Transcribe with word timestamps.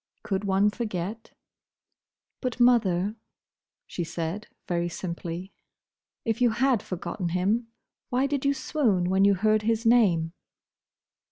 Could 0.23 0.45
one 0.45 0.71
forget? 0.71 1.29
"But, 2.41 2.59
mother," 2.59 3.17
she 3.85 4.03
said, 4.03 4.47
very 4.67 4.89
simply, 4.89 5.53
"if 6.25 6.41
you 6.41 6.49
had 6.49 6.81
forgotten 6.81 7.29
him, 7.29 7.67
why 8.09 8.25
did 8.25 8.43
you 8.43 8.55
swoon 8.55 9.11
when 9.11 9.25
you 9.25 9.35
heard 9.35 9.61
his 9.61 9.85
name?" 9.85 10.33